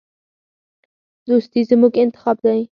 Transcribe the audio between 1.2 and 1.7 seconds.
دوستي